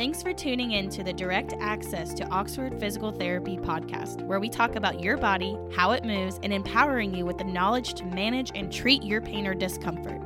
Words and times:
Thanks 0.00 0.22
for 0.22 0.32
tuning 0.32 0.72
in 0.72 0.88
to 0.92 1.04
the 1.04 1.12
Direct 1.12 1.52
Access 1.60 2.14
to 2.14 2.26
Oxford 2.30 2.80
Physical 2.80 3.12
Therapy 3.12 3.58
podcast, 3.58 4.24
where 4.24 4.40
we 4.40 4.48
talk 4.48 4.74
about 4.74 5.00
your 5.02 5.18
body, 5.18 5.58
how 5.76 5.90
it 5.90 6.06
moves, 6.06 6.40
and 6.42 6.54
empowering 6.54 7.14
you 7.14 7.26
with 7.26 7.36
the 7.36 7.44
knowledge 7.44 7.92
to 7.96 8.06
manage 8.06 8.50
and 8.54 8.72
treat 8.72 9.02
your 9.02 9.20
pain 9.20 9.46
or 9.46 9.54
discomfort. 9.54 10.22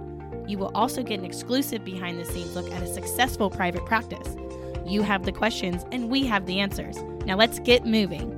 You 0.49 0.59
will 0.59 0.71
also 0.77 1.03
get 1.03 1.19
an 1.19 1.25
exclusive 1.25 1.85
behind 1.85 2.21
the 2.21 2.25
scenes 2.25 2.55
look 2.55 2.71
at 2.71 2.85
a 2.85 2.87
successful 2.87 3.51
private 3.51 3.85
practice. 3.85 4.37
You 4.87 5.03
have 5.03 5.25
the 5.25 5.33
questions, 5.33 5.85
and 5.91 6.09
we 6.09 6.25
have 6.25 6.47
the 6.47 6.61
answers. 6.61 6.97
Now 7.27 7.35
let's 7.35 7.59
get 7.59 7.85
moving. 7.85 8.31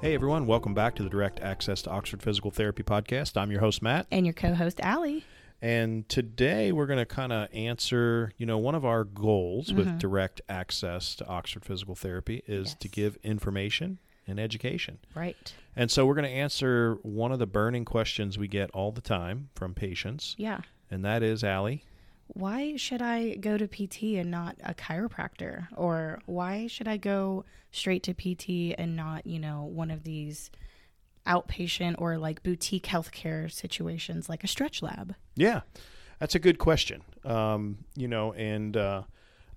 Hey 0.00 0.14
everyone, 0.14 0.46
welcome 0.46 0.72
back 0.72 0.94
to 0.94 1.02
the 1.02 1.10
Direct 1.10 1.40
Access 1.40 1.82
to 1.82 1.90
Oxford 1.90 2.22
Physical 2.22 2.52
Therapy 2.52 2.84
podcast. 2.84 3.36
I'm 3.36 3.50
your 3.50 3.58
host 3.58 3.82
Matt, 3.82 4.06
And 4.12 4.24
your 4.24 4.34
co 4.34 4.54
host, 4.54 4.78
Allie. 4.84 5.24
And 5.66 6.08
today 6.08 6.70
we're 6.70 6.86
going 6.86 7.00
to 7.00 7.04
kind 7.04 7.32
of 7.32 7.48
answer, 7.52 8.30
you 8.36 8.46
know, 8.46 8.56
one 8.56 8.76
of 8.76 8.84
our 8.84 9.02
goals 9.02 9.72
with 9.72 9.88
mm-hmm. 9.88 9.98
direct 9.98 10.40
access 10.48 11.16
to 11.16 11.26
Oxford 11.26 11.64
Physical 11.64 11.96
Therapy 11.96 12.44
is 12.46 12.74
to 12.74 12.88
give 12.88 13.18
information 13.24 13.98
and 14.28 14.38
education. 14.38 15.00
Right. 15.12 15.54
And 15.74 15.90
so 15.90 16.06
we're 16.06 16.14
going 16.14 16.30
to 16.30 16.30
answer 16.30 16.98
one 17.02 17.32
of 17.32 17.40
the 17.40 17.48
burning 17.48 17.84
questions 17.84 18.38
we 18.38 18.46
get 18.46 18.70
all 18.70 18.92
the 18.92 19.00
time 19.00 19.48
from 19.56 19.74
patients, 19.74 20.36
Yeah. 20.38 20.60
and 20.88 21.04
that 21.04 21.24
is 21.24 21.42
Allie, 21.42 21.82
Why 22.28 22.76
should 22.76 23.02
I 23.02 23.34
go 23.34 23.58
to 23.58 23.66
PT 23.66 24.18
and 24.20 24.30
not 24.30 24.56
a 24.62 24.72
chiropractor? 24.72 25.66
Or 25.76 26.20
why 26.26 26.68
should 26.68 26.86
I 26.86 26.96
go 26.96 27.44
straight 27.72 28.04
to 28.04 28.14
PT 28.14 28.72
and 28.78 28.94
not, 28.94 29.26
you 29.26 29.40
know, 29.40 29.64
one 29.64 29.90
of 29.90 30.04
these 30.04 30.52
outpatient 31.26 31.96
or 31.98 32.16
like 32.18 32.42
boutique 32.42 32.84
healthcare 32.86 33.50
situations 33.50 34.28
like 34.28 34.42
a 34.44 34.46
stretch 34.48 34.82
lab? 34.82 35.14
Yeah, 35.34 35.60
that's 36.18 36.34
a 36.34 36.38
good 36.38 36.58
question. 36.58 37.02
Um, 37.24 37.78
you 37.96 38.08
know, 38.08 38.32
and 38.32 38.76
uh, 38.76 39.02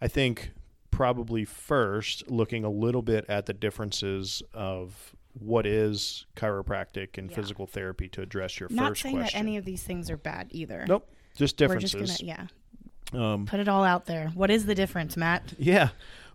I 0.02 0.08
think 0.08 0.52
probably 0.92 1.46
first 1.46 2.30
looking 2.30 2.64
a 2.64 2.70
little 2.70 3.02
bit 3.02 3.26
at 3.30 3.46
the 3.46 3.54
differences 3.54 4.44
of 4.54 5.16
what 5.40 5.66
is 5.66 6.26
chiropractic 6.36 7.18
and 7.18 7.30
Yeah. 7.30 7.36
physical 7.36 7.66
therapy 7.68 8.10
to 8.10 8.22
address 8.22 8.60
your 8.60 8.68
Not 8.70 8.90
first 8.90 9.02
saying 9.04 9.16
question. 9.18 9.38
that 9.38 9.40
any 9.48 9.58
of 9.58 9.64
these 9.64 9.84
things 9.84 10.10
are 10.10 10.18
bad 10.18 10.48
either. 10.52 10.86
nope, 10.88 11.08
just 11.38 11.60
We're 11.60 11.68
differences. 11.68 11.92
just 11.94 12.20
gonna, 12.26 12.50
yeah, 13.14 13.34
um, 13.34 13.46
put 13.46 13.60
it 13.60 13.68
all 13.70 13.84
out 13.84 14.06
there. 14.06 14.30
What 14.34 14.50
is 14.52 14.66
the 14.66 14.76
difference, 14.76 15.16
Matt? 15.16 15.54
Yeah. 15.58 15.90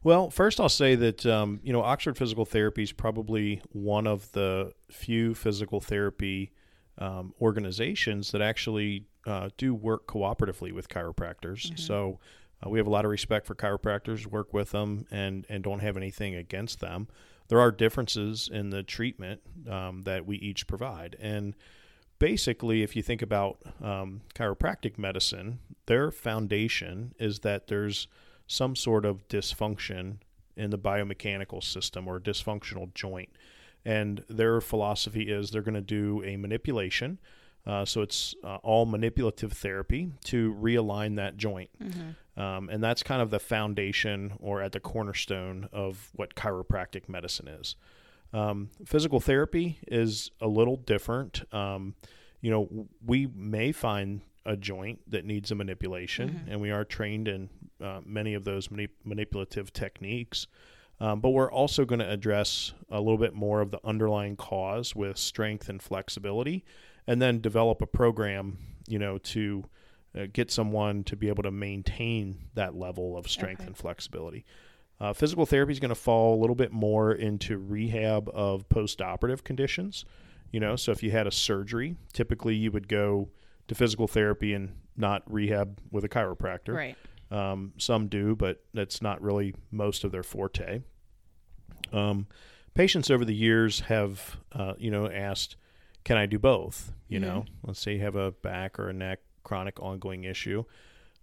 Well, 0.04 0.28
first 0.28 0.60
I'll 0.60 0.68
say 0.68 0.94
that 0.96 1.24
um, 1.24 1.60
you 1.64 1.72
know 1.72 1.80
Oxford 1.80 2.18
Physical 2.18 2.44
Therapy 2.44 2.82
is 2.82 2.92
probably 2.92 3.62
one 3.72 4.06
of 4.06 4.30
the 4.32 4.72
few 4.90 5.34
physical 5.34 5.80
therapy 5.80 6.52
um, 6.98 7.32
organizations 7.40 8.30
that 8.32 8.42
actually 8.42 9.06
uh, 9.26 9.48
do 9.56 9.74
work 9.74 10.06
cooperatively 10.06 10.72
with 10.72 10.90
chiropractors. 10.90 11.76
So 11.78 12.20
uh, 12.64 12.68
we 12.68 12.78
have 12.78 12.86
a 12.86 12.90
lot 12.90 13.06
of 13.06 13.10
respect 13.10 13.46
for 13.46 13.54
chiropractors, 13.54 14.26
work 14.26 14.52
with 14.52 14.72
them, 14.72 15.06
and 15.10 15.46
and 15.48 15.64
don't 15.64 15.80
have 15.80 15.96
anything 15.96 16.34
against 16.34 16.80
them. 16.80 17.08
There 17.48 17.58
are 17.58 17.70
differences 17.70 18.48
in 18.52 18.68
the 18.70 18.82
treatment 18.82 19.40
um, 19.70 20.02
that 20.02 20.26
we 20.26 20.36
each 20.36 20.66
provide, 20.66 21.16
and 21.18 21.56
basically, 22.18 22.82
if 22.82 22.94
you 22.94 23.02
think 23.02 23.22
about 23.22 23.56
um, 23.82 24.20
chiropractic 24.34 24.98
medicine, 24.98 25.60
their 25.86 26.10
foundation 26.10 27.14
is 27.18 27.38
that 27.40 27.68
there's 27.68 28.06
some 28.46 28.76
sort 28.76 29.04
of 29.04 29.26
dysfunction 29.28 30.18
in 30.56 30.70
the 30.70 30.78
biomechanical 30.78 31.62
system 31.62 32.06
or 32.06 32.20
dysfunctional 32.20 32.92
joint. 32.94 33.30
And 33.84 34.24
their 34.28 34.60
philosophy 34.60 35.24
is 35.30 35.50
they're 35.50 35.62
going 35.62 35.74
to 35.74 35.80
do 35.80 36.22
a 36.24 36.36
manipulation. 36.36 37.18
Uh, 37.66 37.84
so 37.84 38.02
it's 38.02 38.34
uh, 38.44 38.56
all 38.56 38.84
manipulative 38.86 39.52
therapy 39.52 40.10
to 40.24 40.54
realign 40.60 41.16
that 41.16 41.36
joint. 41.36 41.70
Um, 42.36 42.68
and 42.68 42.82
that's 42.82 43.02
kind 43.02 43.22
of 43.22 43.30
the 43.30 43.38
foundation 43.38 44.34
or 44.40 44.60
at 44.60 44.72
the 44.72 44.80
cornerstone 44.80 45.68
of 45.72 46.10
what 46.14 46.34
chiropractic 46.34 47.08
medicine 47.08 47.48
is. 47.48 47.76
Um, 48.32 48.70
physical 48.84 49.20
therapy 49.20 49.78
is 49.86 50.30
a 50.40 50.48
little 50.48 50.76
different. 50.76 51.42
Um, 51.54 51.94
you 52.40 52.50
know, 52.50 52.88
we 53.04 53.28
may 53.34 53.72
find 53.72 54.20
a 54.44 54.56
joint 54.56 55.00
that 55.10 55.24
needs 55.24 55.50
a 55.50 55.54
manipulation, 55.54 56.44
and 56.50 56.60
we 56.60 56.70
are 56.70 56.84
trained 56.84 57.28
in 57.28 57.48
uh, 57.84 58.00
many 58.04 58.34
of 58.34 58.44
those 58.44 58.68
manip- 58.68 58.90
manipulative 59.04 59.72
techniques. 59.72 60.46
Um, 61.00 61.20
but 61.20 61.30
we're 61.30 61.50
also 61.50 61.84
going 61.84 61.98
to 61.98 62.08
address 62.10 62.72
a 62.88 63.00
little 63.00 63.18
bit 63.18 63.34
more 63.34 63.60
of 63.60 63.70
the 63.70 63.80
underlying 63.84 64.36
cause 64.36 64.94
with 64.94 65.18
strength 65.18 65.68
and 65.68 65.82
flexibility, 65.82 66.64
and 67.06 67.20
then 67.20 67.40
develop 67.40 67.82
a 67.82 67.86
program, 67.86 68.58
you 68.88 68.98
know, 68.98 69.18
to 69.18 69.64
uh, 70.16 70.26
get 70.32 70.50
someone 70.50 71.02
to 71.04 71.16
be 71.16 71.28
able 71.28 71.42
to 71.42 71.50
maintain 71.50 72.38
that 72.54 72.76
level 72.76 73.16
of 73.18 73.28
strength 73.28 73.60
Okay. 73.60 73.66
and 73.66 73.76
flexibility. 73.76 74.44
Uh, 75.00 75.12
physical 75.12 75.44
therapy 75.44 75.72
is 75.72 75.80
going 75.80 75.88
to 75.88 75.94
fall 75.96 76.36
a 76.36 76.40
little 76.40 76.54
bit 76.54 76.70
more 76.72 77.12
into 77.12 77.58
rehab 77.58 78.30
of 78.32 78.68
post-operative 78.68 79.42
conditions. 79.42 80.04
You 80.52 80.60
know, 80.60 80.76
so 80.76 80.92
if 80.92 81.02
you 81.02 81.10
had 81.10 81.26
a 81.26 81.32
surgery, 81.32 81.96
typically 82.12 82.54
you 82.54 82.70
would 82.70 82.86
go 82.86 83.28
to 83.66 83.74
physical 83.74 84.06
therapy 84.06 84.54
and 84.54 84.72
not 84.96 85.22
rehab 85.26 85.80
with 85.90 86.04
a 86.04 86.08
chiropractor. 86.08 86.74
Right. 86.74 86.96
Um, 87.34 87.72
some 87.78 88.06
do, 88.06 88.36
but 88.36 88.62
that's 88.74 89.02
not 89.02 89.20
really 89.20 89.54
most 89.70 90.04
of 90.04 90.12
their 90.12 90.22
forte. 90.22 90.82
Um, 91.92 92.26
patients 92.74 93.10
over 93.10 93.24
the 93.24 93.34
years 93.34 93.80
have, 93.80 94.36
uh, 94.52 94.74
you 94.78 94.90
know, 94.90 95.10
asked, 95.10 95.56
"Can 96.04 96.16
I 96.16 96.26
do 96.26 96.38
both?" 96.38 96.92
You 97.08 97.18
know, 97.20 97.44
let's 97.62 97.80
say 97.80 97.94
you 97.94 98.00
have 98.00 98.16
a 98.16 98.30
back 98.30 98.78
or 98.78 98.88
a 98.88 98.92
neck 98.92 99.20
chronic 99.42 99.80
ongoing 99.80 100.24
issue. 100.24 100.64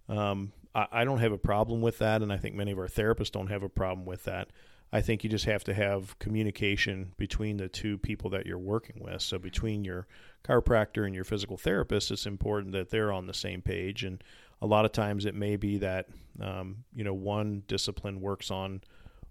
Um, 0.08 0.52
I, 0.74 0.86
I 0.92 1.04
don't 1.04 1.18
have 1.20 1.32
a 1.32 1.38
problem 1.38 1.80
with 1.80 1.98
that, 1.98 2.22
and 2.22 2.32
I 2.32 2.36
think 2.36 2.54
many 2.54 2.72
of 2.72 2.78
our 2.78 2.88
therapists 2.88 3.32
don't 3.32 3.48
have 3.48 3.62
a 3.62 3.68
problem 3.68 4.06
with 4.06 4.24
that. 4.24 4.50
I 4.92 5.00
think 5.00 5.24
you 5.24 5.30
just 5.30 5.46
have 5.46 5.64
to 5.64 5.74
have 5.74 6.18
communication 6.18 7.12
between 7.16 7.56
the 7.56 7.68
two 7.68 7.96
people 7.96 8.28
that 8.30 8.44
you're 8.44 8.58
working 8.58 9.02
with. 9.02 9.22
So 9.22 9.38
between 9.38 9.84
your 9.84 10.06
chiropractor 10.44 11.06
and 11.06 11.14
your 11.14 11.24
physical 11.24 11.56
therapist, 11.56 12.10
it's 12.10 12.26
important 12.26 12.72
that 12.72 12.90
they're 12.90 13.12
on 13.12 13.26
the 13.26 13.32
same 13.34 13.62
page. 13.62 14.04
And 14.04 14.22
a 14.62 14.66
lot 14.66 14.86
of 14.86 14.92
times, 14.92 15.26
it 15.26 15.34
may 15.34 15.56
be 15.56 15.78
that 15.78 16.06
um, 16.40 16.84
you 16.94 17.04
know 17.04 17.12
one 17.12 17.64
discipline 17.66 18.20
works 18.20 18.50
on 18.50 18.80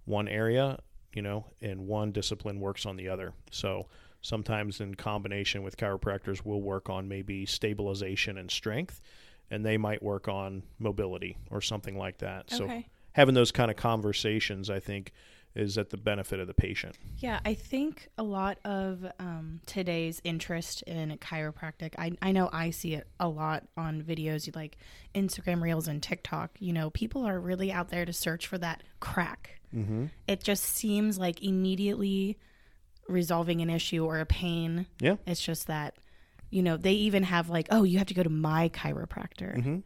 one 0.06 0.28
area, 0.28 0.78
you 1.14 1.22
know, 1.24 1.46
and 1.62 1.88
one 1.88 2.12
discipline 2.12 2.60
works 2.60 2.86
on 2.86 2.98
the 2.98 3.08
other. 3.08 3.34
So 3.50 3.88
sometimes 4.22 4.82
in 4.82 4.94
combination 4.96 5.64
with 5.64 5.78
chiropractors, 5.78 6.42
we'll 6.44 6.62
work 6.62 6.90
on 6.90 7.08
maybe 7.08 7.46
stabilization 7.46 8.38
and 8.38 8.52
strength, 8.52 9.02
and 9.50 9.66
they 9.66 9.78
might 9.78 10.04
work 10.04 10.28
on 10.28 10.64
mobility 10.80 11.38
or 11.50 11.62
something 11.62 11.98
like 11.98 12.18
that. 12.20 12.50
So 12.52 12.68
having 13.14 13.34
those 13.34 13.52
kind 13.52 13.72
of 13.72 13.78
conversations, 13.78 14.70
I 14.70 14.80
think, 14.80 15.14
is 15.54 15.78
at 15.78 15.90
the 15.90 15.98
benefit 15.98 16.40
of 16.40 16.48
the 16.48 16.54
patient. 16.54 16.98
Yeah, 17.18 17.40
I 17.46 17.54
think 17.54 18.08
a 18.18 18.24
lot 18.24 18.58
of 18.64 19.06
um, 19.20 19.60
today's 19.66 20.22
interest 20.24 20.82
in 20.84 21.18
chiropractic, 21.18 21.94
I, 21.98 22.14
I 22.22 22.32
know 22.32 22.50
I 22.54 22.70
see 22.70 22.94
it 22.94 23.08
a 23.20 23.28
lot 23.28 23.64
on 23.76 24.02
videos 24.02 24.54
like 24.56 24.78
Instagram 25.14 25.62
Reels 25.62 25.88
and 25.88 26.02
TikTok. 26.02 26.52
You 26.60 26.74
know, 26.74 26.90
people 26.90 27.26
are 27.28 27.40
really 27.40 27.72
out 27.72 27.90
there 27.90 28.06
to 28.06 28.14
search 28.14 28.48
for 28.48 28.58
that 28.60 28.84
crack. 29.00 29.60
Mm-hmm. 29.76 30.06
It 30.28 30.44
just 30.44 30.64
seems 30.64 31.18
like 31.18 31.44
immediately 31.44 32.38
resolving 33.08 33.62
an 33.62 33.70
issue 33.70 34.06
or 34.06 34.20
a 34.20 34.26
pain. 34.26 34.86
Yeah. 35.00 35.16
It's 35.26 35.42
just 35.42 35.68
that, 35.68 35.96
you 36.50 36.62
know, 36.62 36.78
they 36.78 36.94
even 36.94 37.24
have 37.24 37.50
like, 37.50 37.68
oh, 37.72 37.84
you 37.84 37.98
have 37.98 38.08
to 38.08 38.14
go 38.14 38.24
to 38.24 38.30
my 38.30 38.70
chiropractor. 38.70 39.58
Mm-hmm. 39.58 39.78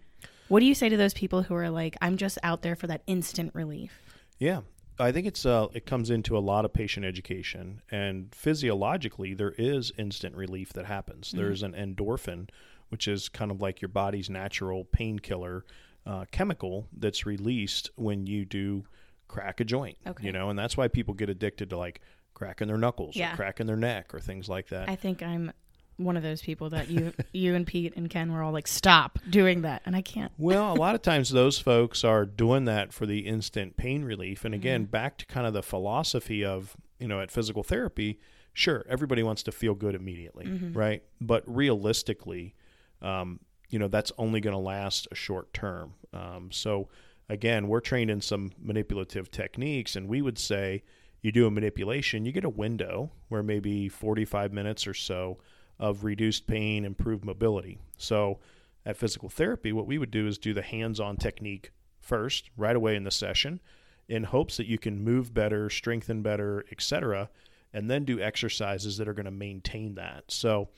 What 0.48 0.60
do 0.60 0.68
you 0.68 0.76
say 0.76 0.90
to 0.90 0.98
those 0.98 1.16
people 1.16 1.42
who 1.42 1.56
are 1.56 1.72
like, 1.72 1.98
I'm 2.02 2.18
just 2.18 2.38
out 2.44 2.62
there 2.62 2.76
for 2.76 2.86
that 2.88 3.02
instant 3.08 3.56
relief? 3.56 3.92
Yeah. 4.38 4.62
I 4.98 5.12
think 5.12 5.28
it's 5.28 5.46
uh, 5.46 5.68
it 5.74 5.86
comes 5.86 6.10
into 6.10 6.38
a 6.38 6.40
lot 6.40 6.64
of 6.66 6.74
patient 6.74 7.06
education, 7.06 7.82
and 7.92 8.34
physiologically, 8.34 9.34
there 9.34 9.54
is 9.58 9.92
instant 9.98 10.36
relief 10.36 10.72
that 10.74 10.86
happens. 10.86 11.32
There's 11.32 11.64
an 11.64 11.74
endorphin, 11.74 12.50
which 12.90 13.08
is 13.08 13.28
kind 13.30 13.52
of 13.52 13.62
like 13.62 13.82
your 13.82 13.90
body's 13.90 14.30
natural 14.30 14.86
painkiller 14.86 15.66
uh, 16.06 16.26
chemical 16.32 16.88
that's 16.96 17.26
released 17.26 17.90
when 17.96 18.26
you 18.28 18.46
do 18.46 18.86
crack 19.28 19.60
a 19.60 19.66
joint. 19.66 19.98
Okay. 20.08 20.26
You 20.28 20.32
know, 20.32 20.50
and 20.50 20.58
that's 20.58 20.78
why 20.78 20.88
people 20.88 21.14
get 21.14 21.30
addicted 21.30 21.70
to 21.72 21.78
like 21.78 22.00
cracking 22.34 22.68
their 22.68 22.78
knuckles 22.78 23.16
Yeah. 23.16 23.34
or 23.34 23.36
cracking 23.36 23.66
their 23.66 23.76
neck 23.76 24.14
or 24.14 24.20
things 24.20 24.48
like 24.48 24.68
that. 24.70 24.88
I 24.88 24.96
think 24.96 25.24
I'm 25.24 25.52
one 25.98 26.18
of 26.18 26.24
those 26.24 26.42
people 26.42 26.70
that 26.72 26.90
you 26.90 27.14
you 27.34 27.56
and 27.56 27.66
Pete 27.66 27.94
and 27.96 28.10
Ken 28.10 28.32
were 28.32 28.42
all 28.42 28.52
like, 28.52 28.68
stop 28.68 29.20
doing 29.30 29.62
that, 29.62 29.82
and 29.86 29.96
I 29.96 30.02
can't. 30.02 30.32
Well, 30.38 30.74
a 30.74 30.76
lot 30.76 30.96
of 30.96 31.02
times 31.04 31.30
those 31.30 31.60
folks 31.60 32.04
are 32.04 32.26
doing 32.26 32.66
that 32.66 32.94
for 32.94 33.06
the 33.06 33.20
instant 33.20 33.78
pain 33.78 34.04
relief. 34.04 34.46
And 34.46 34.54
again, 34.54 34.86
back 34.86 35.18
to 35.20 35.26
kind 35.26 35.48
of 35.48 35.54
the 35.54 35.64
philosophy 35.64 36.44
of, 36.44 36.76
you 37.00 37.08
know, 37.08 37.22
at 37.22 37.32
physical 37.32 37.64
therapy, 37.64 38.20
sure, 38.54 38.86
everybody 38.90 39.24
wants 39.24 39.44
to 39.44 39.52
feel 39.52 39.74
good 39.74 39.96
immediately, 39.96 40.46
right? 40.74 41.04
But 41.22 41.44
realistically, 41.46 42.56
um, 43.02 43.40
you 43.70 43.80
know, 43.80 43.88
that's 43.88 44.12
only 44.18 44.40
going 44.42 44.56
to 44.56 44.60
last 44.60 45.08
a 45.12 45.16
short 45.16 45.54
term. 45.54 45.94
Um, 46.14 46.50
so 46.52 46.88
again, 47.30 47.68
we're 47.68 47.82
trained 47.82 48.10
in 48.10 48.22
some 48.22 48.52
manipulative 48.62 49.32
techniques, 49.32 49.96
and 49.96 50.08
we 50.08 50.22
would 50.22 50.38
say 50.38 50.84
you 51.22 51.32
do 51.32 51.48
a 51.48 51.52
manipulation, 51.52 52.26
you 52.26 52.32
get 52.32 52.46
a 52.46 52.50
window 52.50 53.12
where 53.30 53.42
maybe 53.42 53.90
45 53.90 54.54
minutes 54.54 54.86
or 54.86 54.94
so 54.94 55.40
of 55.80 56.04
reduced 56.04 56.48
pain, 56.48 56.86
improved 56.86 57.26
mobility. 57.26 57.80
So 57.98 58.40
at 58.86 58.98
physical 58.98 59.30
therapy, 59.30 59.72
what 59.74 59.88
we 59.88 59.98
would 59.98 60.12
do 60.12 60.28
is 60.28 60.38
do 60.38 60.54
the 60.54 60.62
hands 60.62 61.00
on 61.00 61.18
technique 61.18 61.72
first, 62.00 62.50
right 62.56 62.76
away 62.76 62.96
in 62.96 63.04
the 63.04 63.12
session, 63.12 63.60
in 64.08 64.24
hopes 64.24 64.58
that 64.58 64.68
you 64.68 64.78
can 64.78 65.04
move 65.04 65.34
better, 65.34 65.70
strengthen 65.70 66.22
better, 66.22 66.66
etc., 66.72 67.30
and 67.74 67.90
then 67.90 68.06
do 68.06 68.22
exercises 68.22 68.98
that 68.98 69.08
are 69.08 69.14
going 69.14 69.26
to 69.26 69.32
maintain 69.32 69.96
that. 69.96 70.24
So 70.30 70.70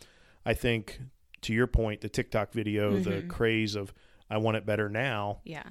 I 0.45 0.53
think 0.53 0.99
to 1.41 1.53
your 1.53 1.67
point, 1.67 2.01
the 2.01 2.09
TikTok 2.09 2.53
video, 2.53 2.94
mm-hmm. 2.94 3.03
the 3.03 3.21
craze 3.23 3.75
of 3.75 3.94
I 4.29 4.38
want 4.38 4.57
it 4.57 4.65
better 4.65 4.89
now. 4.89 5.39
Yeah. 5.44 5.63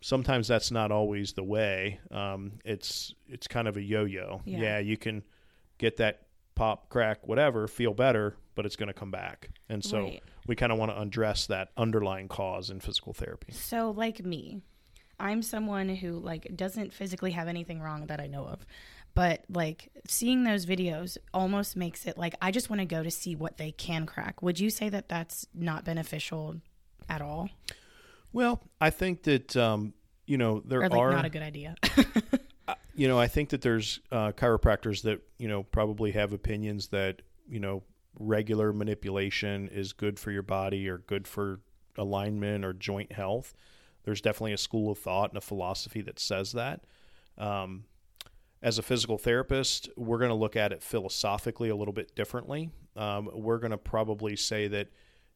Sometimes 0.00 0.48
that's 0.48 0.70
not 0.70 0.90
always 0.90 1.34
the 1.34 1.44
way. 1.44 2.00
Um, 2.10 2.52
it's 2.64 3.14
it's 3.28 3.46
kind 3.46 3.68
of 3.68 3.76
a 3.76 3.82
yo-yo. 3.82 4.40
Yeah. 4.44 4.60
yeah, 4.60 4.78
you 4.78 4.96
can 4.96 5.22
get 5.78 5.98
that 5.98 6.22
pop, 6.54 6.88
crack, 6.88 7.26
whatever, 7.26 7.68
feel 7.68 7.94
better, 7.94 8.36
but 8.54 8.66
it's 8.66 8.76
going 8.76 8.88
to 8.88 8.92
come 8.92 9.10
back. 9.10 9.50
And 9.68 9.84
so 9.84 10.02
right. 10.02 10.22
we 10.46 10.56
kind 10.56 10.72
of 10.72 10.78
want 10.78 10.90
to 10.90 11.00
undress 11.00 11.46
that 11.46 11.70
underlying 11.76 12.28
cause 12.28 12.70
in 12.70 12.80
physical 12.80 13.12
therapy. 13.12 13.52
So, 13.52 13.90
like 13.90 14.24
me, 14.24 14.60
I'm 15.18 15.42
someone 15.42 15.88
who 15.88 16.18
like 16.18 16.56
doesn't 16.56 16.92
physically 16.92 17.32
have 17.32 17.48
anything 17.48 17.80
wrong 17.80 18.06
that 18.06 18.20
I 18.20 18.26
know 18.26 18.44
of. 18.44 18.66
But 19.14 19.44
like 19.48 19.90
seeing 20.06 20.44
those 20.44 20.64
videos 20.64 21.18
almost 21.34 21.76
makes 21.76 22.06
it 22.06 22.16
like 22.16 22.34
I 22.40 22.50
just 22.50 22.70
want 22.70 22.80
to 22.80 22.86
go 22.86 23.02
to 23.02 23.10
see 23.10 23.36
what 23.36 23.58
they 23.58 23.72
can 23.72 24.06
crack. 24.06 24.42
Would 24.42 24.58
you 24.58 24.70
say 24.70 24.88
that 24.88 25.08
that's 25.08 25.46
not 25.54 25.84
beneficial 25.84 26.56
at 27.08 27.20
all? 27.20 27.50
Well, 28.32 28.62
I 28.80 28.90
think 28.90 29.24
that 29.24 29.54
um, 29.56 29.92
you 30.26 30.38
know 30.38 30.62
there 30.64 30.80
or, 30.80 30.88
like, 30.88 30.98
are 30.98 31.12
not 31.12 31.26
a 31.26 31.30
good 31.30 31.42
idea. 31.42 31.74
you 32.94 33.06
know, 33.06 33.18
I 33.18 33.28
think 33.28 33.50
that 33.50 33.60
there's 33.60 34.00
uh, 34.10 34.32
chiropractors 34.32 35.02
that 35.02 35.20
you 35.38 35.48
know 35.48 35.62
probably 35.62 36.12
have 36.12 36.32
opinions 36.32 36.88
that 36.88 37.20
you 37.48 37.60
know 37.60 37.82
regular 38.18 38.72
manipulation 38.72 39.68
is 39.68 39.92
good 39.92 40.18
for 40.18 40.30
your 40.30 40.42
body 40.42 40.88
or 40.88 40.98
good 40.98 41.26
for 41.26 41.60
alignment 41.96 42.64
or 42.64 42.72
joint 42.72 43.12
health 43.12 43.54
there's 44.04 44.20
definitely 44.20 44.52
a 44.52 44.58
school 44.58 44.90
of 44.90 44.98
thought 44.98 45.30
and 45.30 45.38
a 45.38 45.42
philosophy 45.42 46.00
that 46.02 46.18
says 46.18 46.52
that. 46.52 46.84
Um, 47.38 47.84
as 48.62 48.78
a 48.78 48.82
physical 48.82 49.18
therapist, 49.18 49.88
we're 49.96 50.18
going 50.18 50.30
to 50.30 50.36
look 50.36 50.56
at 50.56 50.72
it 50.72 50.82
philosophically 50.82 51.68
a 51.68 51.76
little 51.76 51.94
bit 51.94 52.14
differently. 52.14 52.70
Um, 52.96 53.28
we're 53.32 53.58
going 53.58 53.72
to 53.72 53.78
probably 53.78 54.36
say 54.36 54.68
that, 54.68 54.88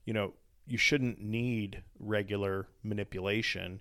you 0.04 0.12
know, 0.12 0.34
you 0.66 0.78
shouldn't 0.78 1.20
need 1.20 1.82
regular 1.98 2.68
manipulation 2.82 3.80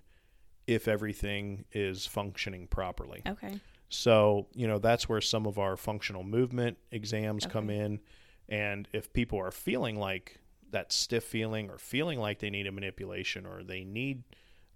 if 0.66 0.88
everything 0.88 1.64
is 1.72 2.06
functioning 2.06 2.66
properly. 2.66 3.22
Okay. 3.26 3.60
So, 3.88 4.48
you 4.52 4.66
know, 4.66 4.78
that's 4.78 5.08
where 5.08 5.20
some 5.20 5.46
of 5.46 5.58
our 5.58 5.76
functional 5.76 6.24
movement 6.24 6.78
exams 6.90 7.44
okay. 7.44 7.52
come 7.52 7.70
in. 7.70 8.00
And 8.48 8.88
if 8.92 9.12
people 9.12 9.38
are 9.38 9.50
feeling 9.50 9.96
like 9.96 10.38
that 10.70 10.92
stiff 10.92 11.24
feeling 11.24 11.70
or 11.70 11.78
feeling 11.78 12.18
like 12.18 12.38
they 12.38 12.50
need 12.50 12.66
a 12.66 12.72
manipulation 12.72 13.46
or 13.46 13.62
they 13.62 13.84
need 13.84 14.24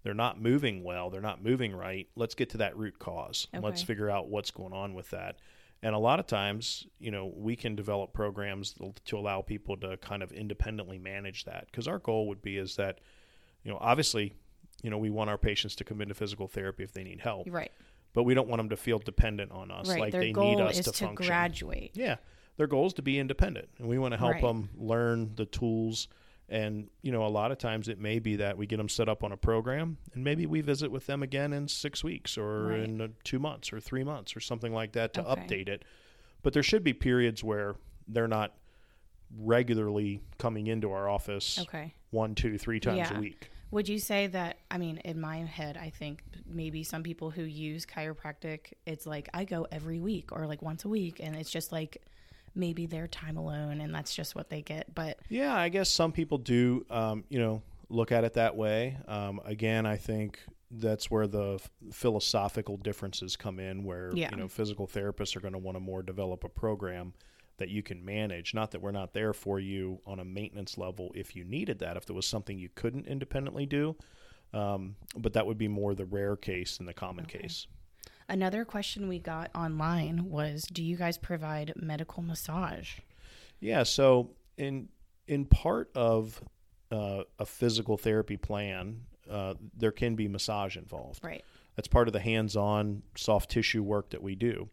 they're 0.02 0.14
not 0.14 0.40
moving 0.40 0.82
well, 0.82 1.10
they're 1.10 1.20
not 1.20 1.42
moving 1.42 1.74
right. 1.74 2.08
Let's 2.16 2.34
get 2.34 2.50
to 2.50 2.58
that 2.58 2.76
root 2.76 2.98
cause. 2.98 3.48
Okay. 3.54 3.64
Let's 3.64 3.82
figure 3.82 4.08
out 4.08 4.28
what's 4.28 4.50
going 4.50 4.72
on 4.72 4.94
with 4.94 5.10
that. 5.10 5.36
And 5.82 5.94
a 5.94 5.98
lot 5.98 6.20
of 6.20 6.26
times, 6.26 6.86
you 6.98 7.10
know, 7.10 7.32
we 7.34 7.56
can 7.56 7.74
develop 7.74 8.12
programs 8.12 8.74
to 9.06 9.18
allow 9.18 9.40
people 9.40 9.76
to 9.78 9.96
kind 9.98 10.22
of 10.22 10.32
independently 10.32 10.98
manage 10.98 11.44
that 11.44 11.66
because 11.66 11.88
our 11.88 11.98
goal 11.98 12.28
would 12.28 12.42
be 12.42 12.58
is 12.58 12.76
that, 12.76 13.00
you 13.62 13.70
know, 13.70 13.78
obviously, 13.80 14.34
you 14.82 14.90
know, 14.90 14.98
we 14.98 15.10
want 15.10 15.30
our 15.30 15.38
patients 15.38 15.74
to 15.76 15.84
come 15.84 16.00
into 16.00 16.14
physical 16.14 16.48
therapy 16.48 16.82
if 16.82 16.92
they 16.92 17.04
need 17.04 17.20
help. 17.20 17.46
Right. 17.50 17.72
But 18.12 18.24
we 18.24 18.34
don't 18.34 18.48
want 18.48 18.60
them 18.60 18.70
to 18.70 18.76
feel 18.76 18.98
dependent 18.98 19.52
on 19.52 19.70
us. 19.70 19.88
Right. 19.88 20.00
Like 20.00 20.12
Their 20.12 20.22
they 20.22 20.32
need 20.32 20.60
us 20.60 20.76
to, 20.76 20.82
to 20.84 20.92
function. 20.92 21.26
graduate. 21.26 21.92
Yeah. 21.94 22.16
Their 22.56 22.66
goal 22.66 22.86
is 22.86 22.92
to 22.94 23.02
be 23.02 23.18
independent. 23.18 23.68
And 23.78 23.88
we 23.88 23.98
want 23.98 24.12
to 24.12 24.18
help 24.18 24.32
Right. 24.32 24.42
them 24.42 24.70
learn 24.76 25.34
the 25.36 25.46
tools 25.46 26.08
and, 26.52 26.90
you 27.02 27.12
know, 27.12 27.24
a 27.24 27.28
lot 27.28 27.52
of 27.52 27.58
times 27.58 27.86
it 27.88 28.00
may 28.00 28.18
be 28.18 28.34
that 28.36 28.58
we 28.58 28.66
get 28.66 28.78
them 28.78 28.88
set 28.88 29.08
up 29.08 29.22
on 29.22 29.30
a 29.30 29.36
program 29.36 29.98
and 30.14 30.24
maybe 30.24 30.46
we 30.46 30.60
visit 30.60 30.90
with 30.90 31.06
them 31.06 31.22
again 31.22 31.52
in 31.52 31.68
six 31.68 32.02
weeks 32.02 32.36
or 32.36 32.70
Right. 32.70 32.80
in 32.80 33.00
uh, 33.00 33.08
two 33.22 33.38
months 33.38 33.72
or 33.72 33.78
three 33.78 34.02
months 34.02 34.34
or 34.36 34.40
something 34.40 34.72
like 34.74 34.90
that 34.92 35.14
to 35.14 35.24
Okay. 35.24 35.40
update 35.46 35.68
it. 35.68 35.84
But 36.42 36.52
there 36.52 36.64
should 36.64 36.82
be 36.82 36.92
periods 36.92 37.44
where 37.44 37.76
they're 38.08 38.26
not 38.26 38.56
regularly 39.38 40.20
coming 40.38 40.66
into 40.66 40.90
our 40.90 41.08
office 41.08 41.60
Okay. 41.60 41.94
one, 42.10 42.34
two, 42.34 42.58
three 42.58 42.80
times 42.80 43.10
Yeah. 43.10 43.16
a 43.18 43.20
week. 43.20 43.48
Would 43.70 43.88
you 43.88 44.00
say 44.00 44.26
that? 44.26 44.58
I 44.72 44.78
mean, 44.78 44.96
in 45.04 45.20
my 45.20 45.36
head, 45.44 45.76
I 45.76 45.90
think 45.90 46.24
maybe 46.44 46.82
some 46.82 47.04
people 47.04 47.30
who 47.30 47.44
use 47.44 47.86
chiropractic, 47.86 48.72
it's 48.86 49.06
like 49.06 49.28
I 49.32 49.44
go 49.44 49.68
every 49.70 50.00
week 50.00 50.32
or 50.32 50.48
like 50.48 50.62
once 50.62 50.84
a 50.84 50.88
week, 50.88 51.20
and 51.20 51.36
it's 51.36 51.50
just 51.50 51.70
like 51.70 52.02
maybe 52.54 52.86
their 52.86 53.06
time 53.06 53.36
alone, 53.36 53.80
and 53.80 53.94
that's 53.94 54.14
just 54.14 54.34
what 54.34 54.50
they 54.50 54.62
get. 54.62 54.94
But 54.94 55.18
Yeah, 55.28 55.54
I 55.54 55.68
guess 55.68 55.88
some 55.88 56.12
people 56.12 56.38
do, 56.38 56.84
um, 56.90 57.24
you 57.28 57.38
know, 57.38 57.62
look 57.88 58.12
at 58.12 58.24
it 58.24 58.34
that 58.34 58.56
way. 58.56 58.96
Um, 59.08 59.40
again, 59.44 59.86
I 59.86 59.96
think 59.96 60.38
that's 60.70 61.10
where 61.10 61.26
the 61.26 61.60
philosophical 61.92 62.76
differences 62.76 63.36
come 63.36 63.58
in, 63.60 63.84
where 63.84 64.10
Yeah. 64.14 64.30
you 64.30 64.36
know 64.36 64.48
physical 64.48 64.86
therapists 64.86 65.36
are 65.36 65.40
going 65.40 65.52
to 65.52 65.58
want 65.58 65.76
to 65.76 65.80
more 65.80 66.02
develop 66.02 66.44
a 66.44 66.48
program 66.48 67.12
that 67.58 67.68
you 67.68 67.82
can 67.82 68.04
manage. 68.04 68.54
Not 68.54 68.70
that 68.70 68.80
we're 68.80 68.90
not 68.90 69.12
there 69.12 69.32
for 69.32 69.60
you 69.60 70.00
on 70.06 70.18
a 70.18 70.24
maintenance 70.24 70.78
level 70.78 71.10
if 71.14 71.36
you 71.36 71.44
needed 71.44 71.78
that, 71.80 71.96
if 71.96 72.06
there 72.06 72.16
was 72.16 72.26
something 72.26 72.58
you 72.58 72.70
couldn't 72.74 73.06
independently 73.06 73.66
do. 73.66 73.96
Um, 74.54 74.96
but 75.16 75.34
that 75.34 75.46
would 75.46 75.58
be 75.58 75.68
more 75.68 75.94
the 75.94 76.06
rare 76.06 76.36
case 76.36 76.78
than 76.78 76.86
the 76.86 76.94
common 76.94 77.24
Okay. 77.26 77.40
case. 77.40 77.66
Another 78.30 78.64
question 78.64 79.08
we 79.08 79.18
got 79.18 79.50
online 79.54 80.30
was, 80.30 80.62
"Do 80.62 80.82
you 80.82 80.96
guys 80.96 81.18
provide 81.18 81.72
medical 81.76 82.22
massage?" 82.22 83.00
Yeah. 83.60 83.82
So 83.82 84.30
in 84.56 84.88
in 85.26 85.44
part 85.44 85.90
of 85.94 86.42
uh, 86.90 87.24
a 87.38 87.46
physical 87.46 87.96
therapy 87.96 88.36
plan, 88.36 89.02
uh, 89.30 89.54
there 89.76 89.92
can 89.92 90.16
be 90.16 90.28
massage 90.28 90.76
involved. 90.76 91.24
Right. 91.24 91.44
That's 91.76 91.88
part 91.88 92.08
of 92.08 92.12
the 92.12 92.20
hands-on 92.20 93.02
soft 93.16 93.50
tissue 93.50 93.82
work 93.82 94.10
that 94.10 94.22
we 94.22 94.34
do. 94.34 94.68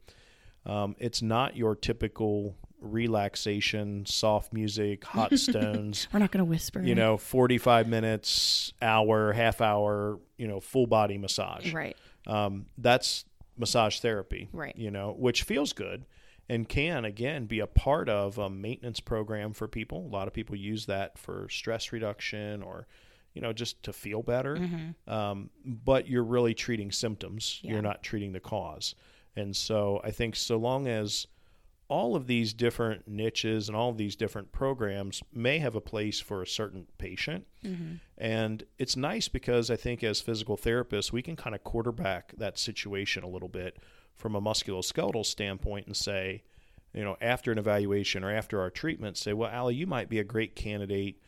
Um, 0.66 0.96
it's 1.00 1.22
not 1.22 1.56
your 1.56 1.76
typical 1.76 2.56
relaxation, 2.82 4.06
soft 4.06 4.52
music, 4.52 5.06
hot 5.06 5.38
stones. 5.40 6.08
We're 6.12 6.20
not 6.20 6.32
going 6.32 6.40
to 6.40 6.50
whisper. 6.50 6.82
You 6.82 6.96
know, 6.96 7.18
forty-five 7.18 7.88
minutes, 7.88 8.74
hour, 8.82 9.32
half 9.32 9.62
hour. 9.62 10.20
You 10.38 10.48
know, 10.48 10.60
full 10.60 10.88
body 10.88 11.18
massage. 11.18 11.72
Right. 11.74 11.96
Um, 12.26 12.66
that's 12.78 13.24
massage 13.58 14.00
therapy, 14.00 14.50
Right. 14.54 14.76
You 14.76 14.92
know, 14.92 15.16
which 15.18 15.44
feels 15.44 15.74
good 15.74 16.06
and 16.50 16.68
can 16.68 17.06
again 17.06 17.46
be 17.46 17.60
a 17.60 17.68
part 17.68 18.10
of 18.10 18.38
a 18.38 18.50
maintenance 18.50 19.00
program 19.00 19.54
for 19.54 19.68
people. 19.68 20.06
A 20.06 20.14
lot 20.14 20.28
of 20.28 20.34
people 20.34 20.56
use 20.56 20.86
that 20.86 21.18
for 21.18 21.48
stress 21.50 21.92
reduction 21.92 22.64
or, 22.64 22.88
you 23.34 23.42
know, 23.42 23.54
just 23.54 23.84
to 23.84 23.94
feel 23.94 24.24
better. 24.24 24.56
Mm-hmm. 24.56 25.12
Um, 25.12 25.50
but 25.66 26.08
you're 26.08 26.24
really 26.24 26.54
treating 26.54 26.92
symptoms. 26.92 27.60
Yeah. 27.62 27.74
You're 27.74 27.82
not 27.82 28.04
treating 28.04 28.32
the 28.32 28.40
cause. 28.40 28.96
And 29.36 29.56
so 29.56 30.02
I 30.04 30.12
think 30.12 30.36
so 30.36 30.58
long 30.58 30.88
as 30.88 31.28
all 31.90 32.16
of 32.16 32.28
these 32.28 32.54
different 32.54 33.08
niches 33.08 33.70
and 33.70 33.76
all 33.76 33.90
of 33.90 33.98
these 33.98 34.16
different 34.16 34.52
programs 34.52 35.24
may 35.34 35.60
have 35.60 35.76
a 35.76 35.82
place 35.82 36.20
for 36.20 36.42
a 36.42 36.48
certain 36.48 36.88
patient. 36.98 37.46
Mm-hmm. 37.64 37.96
And 38.18 38.64
it's 38.78 38.98
nice 38.98 39.28
because 39.28 39.72
I 39.72 39.78
think 39.78 40.04
as 40.04 40.20
physical 40.20 40.58
therapists, 40.58 41.12
we 41.12 41.22
can 41.22 41.36
kind 41.36 41.56
of 41.56 41.64
quarterback 41.64 42.34
that 42.38 42.60
situation 42.60 43.24
a 43.24 43.30
little 43.30 43.48
bit 43.48 43.78
from 44.16 44.36
a 44.36 44.42
musculoskeletal 44.42 45.26
standpoint 45.26 45.88
and 45.88 45.96
say, 45.96 46.44
you 46.94 47.04
know, 47.04 47.16
after 47.22 47.52
an 47.52 47.58
evaluation 47.58 48.24
or 48.24 48.32
after 48.32 48.60
our 48.60 48.70
treatment, 48.70 49.18
say, 49.18 49.32
well, 49.32 49.50
Allie, 49.50 49.76
you 49.76 49.88
might 49.88 50.10
be 50.10 50.20
a 50.20 50.24
great 50.24 50.56
candidate 50.56 51.22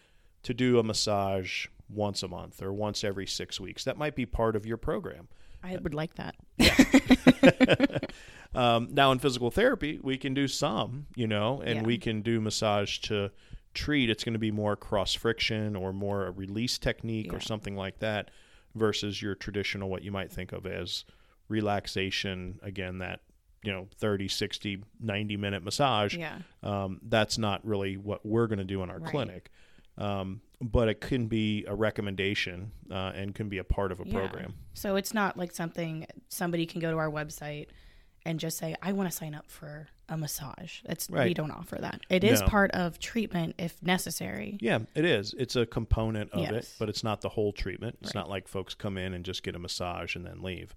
to 0.44 0.54
do 0.54 0.80
a 0.80 0.84
massage 0.84 1.68
once 1.90 2.24
a 2.24 2.28
month 2.28 2.62
or 2.62 2.74
once 2.74 3.04
every 3.04 3.28
six 3.28 3.60
weeks. 3.60 3.84
That 3.84 3.98
might 3.98 4.16
be 4.16 4.26
part 4.26 4.56
of 4.56 4.66
your 4.66 4.78
program. 4.78 5.28
I 5.64 5.78
would 5.78 5.94
like 5.94 6.16
that. 6.16 6.36
Um, 8.56 8.88
now 8.92 9.12
in 9.12 9.20
physical 9.20 9.52
therapy, 9.52 10.00
we 10.02 10.18
can 10.18 10.34
do 10.34 10.48
some, 10.48 11.06
you 11.16 11.28
know, 11.28 11.62
and 11.62 11.76
Yeah. 11.76 11.84
we 11.84 12.00
can 12.00 12.24
do 12.24 12.42
massage 12.42 12.98
to 13.02 13.30
treat. 13.76 14.10
It's 14.10 14.24
going 14.24 14.34
to 14.34 14.40
be 14.40 14.50
more 14.52 14.76
cross 14.76 15.14
friction 15.14 15.76
or 15.76 15.94
more 15.94 16.26
a 16.26 16.32
release 16.32 16.80
technique 16.80 17.28
Yeah. 17.28 17.34
or 17.38 17.40
something 17.42 17.76
like 17.76 18.00
that 18.00 18.32
versus 18.74 19.22
your 19.22 19.36
traditional, 19.36 19.88
what 19.88 20.02
you 20.02 20.12
might 20.12 20.32
think 20.32 20.52
of 20.52 20.66
as 20.66 21.06
relaxation. 21.48 22.60
Again, 22.64 22.98
that, 22.98 23.20
you 23.64 23.72
know, 23.72 23.88
30, 24.00 24.28
60, 24.28 24.84
90 25.00 25.38
minute 25.38 25.64
massage. 25.64 26.16
Yeah. 26.16 26.40
Um, 26.64 27.00
that's 27.04 27.38
not 27.38 27.64
really 27.64 27.98
what 27.98 28.26
we're 28.26 28.48
going 28.48 28.58
to 28.60 28.66
do 28.66 28.82
in 28.82 28.90
our 28.90 28.98
Right. 29.00 29.12
clinic. 29.12 29.52
Um, 30.00 30.42
but 30.62 30.88
it 30.90 31.00
can 31.02 31.28
be 31.28 31.66
a 31.68 31.76
recommendation 31.76 32.72
uh, 32.90 33.12
and 33.16 33.36
can 33.36 33.48
be 33.50 33.60
a 33.60 33.64
part 33.64 33.92
of 33.92 34.00
a 34.00 34.08
Yeah. 34.08 34.14
program. 34.14 34.56
So 34.74 34.96
it's 34.96 35.14
not 35.14 35.38
like 35.38 35.52
something 35.54 36.06
somebody 36.30 36.66
can 36.66 36.80
go 36.82 36.90
to 36.92 36.98
our 36.98 37.10
website 37.12 37.68
and 38.26 38.40
just 38.40 38.58
say, 38.58 38.76
"I 38.82 38.92
want 38.94 39.10
to 39.10 39.16
sign 39.16 39.34
up 39.36 39.50
for 39.50 39.88
a 40.10 40.18
massage." 40.18 40.82
It's 40.86 41.10
we 41.10 41.34
don't 41.34 41.52
offer 41.52 41.76
that. 41.78 42.02
It 42.10 42.24
is 42.24 42.42
No. 42.42 42.48
part 42.48 42.72
of 42.72 43.00
treatment 43.00 43.56
if 43.58 43.82
necessary. 43.84 44.58
Yeah, 44.60 44.80
it 44.96 45.06
is. 45.06 45.34
It's 45.38 45.56
a 45.56 45.66
component 45.66 46.32
of 46.32 46.50
it, 46.50 46.74
but 46.80 46.90
it's 46.90 47.04
not 47.04 47.22
the 47.22 47.30
whole 47.30 47.54
treatment. 47.54 47.98
It's 48.02 48.10
Right. 48.16 48.22
not 48.22 48.30
like 48.30 48.48
folks 48.48 48.74
come 48.74 48.98
in 48.98 49.14
and 49.14 49.24
just 49.24 49.44
get 49.44 49.56
a 49.56 49.60
massage 49.60 50.16
and 50.16 50.26
then 50.26 50.42
leave. 50.42 50.76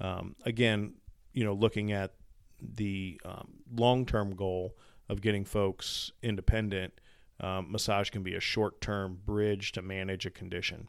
Um, 0.00 0.34
again, 0.44 0.94
you 1.32 1.44
know, 1.44 1.52
looking 1.54 1.92
at 1.92 2.14
the 2.60 3.20
um, 3.24 3.62
long 3.72 4.04
term 4.06 4.34
goal 4.34 4.76
of 5.08 5.20
getting 5.20 5.44
folks 5.44 6.10
independent, 6.22 6.94
um, 7.40 7.72
massage 7.72 8.10
can 8.10 8.22
be 8.22 8.34
a 8.34 8.40
short 8.40 8.80
term 8.80 9.18
bridge 9.24 9.72
to 9.72 9.82
manage 9.82 10.26
a 10.26 10.30
condition. 10.30 10.88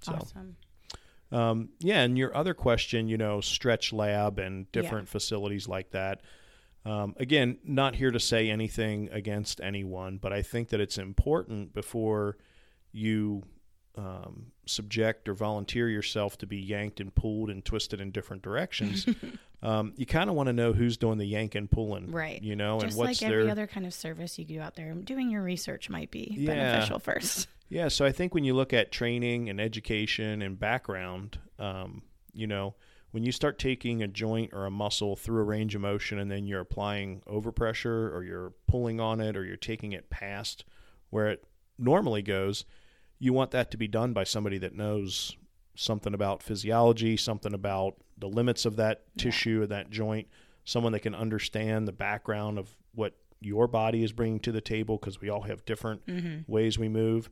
So, 0.00 0.14
Awesome. 0.14 0.56
um, 1.32 1.68
yeah, 1.80 2.02
and 2.02 2.16
your 2.16 2.36
other 2.36 2.54
question, 2.54 3.08
you 3.08 3.18
know, 3.18 3.40
Stretch 3.40 3.92
Lab 3.92 4.38
and 4.38 4.70
different 4.72 5.08
facilities 5.08 5.68
like 5.68 5.90
that. 5.90 6.20
Um, 6.84 7.14
again, 7.18 7.58
not 7.64 7.96
here 7.96 8.12
to 8.12 8.20
say 8.20 8.48
anything 8.48 9.08
against 9.10 9.60
anyone, 9.60 10.18
but 10.18 10.32
I 10.32 10.42
think 10.42 10.68
that 10.68 10.80
it's 10.80 10.98
important 10.98 11.74
before 11.74 12.36
you 12.92 13.42
um, 13.96 14.46
subject 14.66 15.28
or 15.28 15.34
volunteer 15.34 15.88
yourself 15.88 16.36
to 16.38 16.46
be 16.46 16.58
yanked 16.58 17.00
and 17.00 17.14
pulled 17.14 17.50
and 17.50 17.64
twisted 17.64 18.00
in 18.00 18.10
different 18.10 18.42
directions. 18.42 19.06
um, 19.62 19.92
you 19.96 20.04
kind 20.06 20.28
of 20.28 20.36
want 20.36 20.48
to 20.48 20.52
know 20.52 20.72
who's 20.72 20.96
doing 20.96 21.18
the 21.18 21.24
yank 21.26 21.54
and 21.54 21.70
pulling, 21.70 22.10
Right. 22.10 22.42
You 22.42 22.56
know, 22.56 22.80
Just 22.80 22.90
and 22.92 22.98
what's 22.98 23.22
like 23.22 23.30
their 23.30 23.40
every 23.40 23.50
other 23.50 23.66
kind 23.66 23.86
of 23.86 23.94
service 23.94 24.38
you 24.38 24.44
do 24.44 24.60
out 24.60 24.74
there, 24.76 24.92
doing 24.94 25.30
your 25.30 25.42
research 25.42 25.88
might 25.88 26.10
be 26.10 26.34
Yeah. 26.36 26.54
beneficial 26.54 26.98
first. 26.98 27.48
Yeah, 27.68 27.88
so 27.88 28.04
I 28.04 28.12
think 28.12 28.32
when 28.32 28.44
you 28.44 28.54
look 28.54 28.72
at 28.72 28.92
training 28.92 29.50
and 29.50 29.60
education 29.60 30.40
and 30.40 30.56
background, 30.56 31.40
um, 31.58 32.02
you 32.32 32.46
know, 32.46 32.76
when 33.10 33.24
you 33.24 33.32
start 33.32 33.58
taking 33.58 34.04
a 34.04 34.06
joint 34.06 34.52
or 34.52 34.66
a 34.66 34.70
muscle 34.70 35.16
through 35.16 35.40
a 35.40 35.44
range 35.44 35.74
of 35.74 35.80
motion 35.80 36.20
and 36.20 36.30
then 36.30 36.46
you're 36.46 36.60
applying 36.60 37.22
overpressure 37.26 38.12
or 38.14 38.22
you're 38.22 38.52
pulling 38.68 39.00
on 39.00 39.20
it 39.20 39.36
or 39.36 39.44
you're 39.44 39.56
taking 39.56 39.90
it 39.90 40.10
past 40.10 40.64
where 41.10 41.26
it 41.26 41.42
normally 41.76 42.22
goes, 42.22 42.64
you 43.18 43.32
want 43.32 43.50
that 43.52 43.70
to 43.70 43.76
be 43.76 43.88
done 43.88 44.12
by 44.12 44.24
somebody 44.24 44.58
that 44.58 44.74
knows 44.74 45.36
something 45.74 46.14
about 46.14 46.42
physiology, 46.42 47.16
something 47.16 47.52
about 47.54 47.94
the 48.18 48.28
limits 48.28 48.64
of 48.64 48.76
that 48.76 49.02
Yeah. 49.14 49.22
tissue 49.24 49.62
of 49.62 49.68
that 49.70 49.90
joint, 49.90 50.28
someone 50.64 50.92
that 50.92 51.00
can 51.00 51.14
understand 51.14 51.86
the 51.86 51.92
background 51.92 52.58
of 52.58 52.76
what 52.94 53.14
your 53.40 53.66
body 53.68 54.02
is 54.02 54.12
bringing 54.12 54.40
to 54.40 54.52
the 54.52 54.60
table 54.62 54.96
because 54.96 55.20
we 55.20 55.28
all 55.28 55.42
have 55.42 55.64
different 55.66 56.04
Mm-hmm. 56.06 56.50
ways 56.50 56.78
we 56.78 56.88
move. 56.88 57.28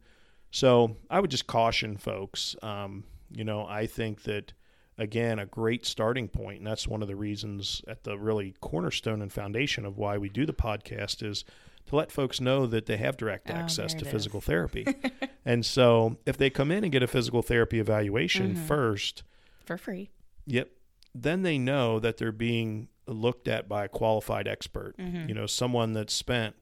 So 0.51 0.97
I 1.11 1.21
would 1.21 1.31
just 1.31 1.47
caution 1.47 1.97
folks. 1.97 2.55
Um, 2.63 3.05
you 3.31 3.45
know, 3.45 3.67
I 3.67 3.87
think 3.87 4.23
that 4.25 4.53
again, 4.97 5.39
a 5.41 5.47
great 5.47 5.85
starting 5.85 6.29
point, 6.29 6.59
and 6.59 6.67
that's 6.67 6.87
one 6.87 7.03
of 7.03 7.09
the 7.09 7.17
reasons 7.17 7.83
at 7.89 8.05
the 8.05 8.17
really 8.17 8.55
cornerstone 8.61 9.21
and 9.23 9.33
foundation 9.33 9.85
of 9.85 9.97
why 9.99 10.17
we 10.19 10.29
do 10.29 10.47
the 10.47 10.53
podcast 10.55 11.21
is 11.29 11.45
to 11.87 11.97
let 11.97 12.11
folks 12.11 12.41
know 12.41 12.67
that 12.67 12.87
they 12.87 12.97
have 12.97 13.17
direct 13.17 13.51
Oh, 13.51 13.55
access 13.55 13.95
to 13.95 14.05
physical 14.05 14.39
is. 14.39 14.45
therapy. 14.47 14.87
and 15.45 15.65
so 15.67 16.19
if 16.27 16.37
they 16.37 16.51
come 16.51 16.71
in 16.71 16.83
and 16.85 16.93
get 16.93 17.03
a 17.03 17.07
physical 17.07 17.43
therapy 17.43 17.79
evaluation 17.79 18.55
Mhm. 18.55 18.67
first, 18.67 19.23
For 19.65 19.77
free. 19.79 20.11
Yep. 20.47 20.71
Then 21.15 21.43
they 21.43 21.59
know 21.59 21.99
that 22.01 22.17
they're 22.17 22.33
being 22.33 22.89
looked 23.07 23.49
at 23.49 23.69
by 23.69 23.85
a 23.85 23.89
qualified 23.89 24.49
expert. 24.49 24.97
Mhm. 24.99 25.29
You 25.29 25.35
know, 25.35 25.47
someone 25.47 25.93
that's 25.93 26.13
spent, 26.15 26.57